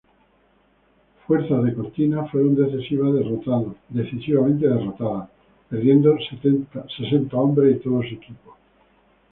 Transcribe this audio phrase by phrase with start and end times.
[1.27, 5.29] Fuerzas de Cortina fueron decisivamente derrotados,
[5.69, 6.17] perdiendo
[6.97, 8.57] sesenta hombres y todo su equipo.